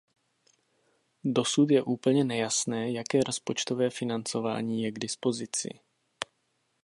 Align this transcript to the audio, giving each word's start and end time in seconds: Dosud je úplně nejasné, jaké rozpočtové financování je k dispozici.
Dosud 1.23 1.71
je 1.71 1.83
úplně 1.83 2.23
nejasné, 2.23 2.91
jaké 2.91 3.19
rozpočtové 3.23 3.89
financování 3.89 4.83
je 4.83 4.91
k 4.91 4.99
dispozici. 4.99 5.79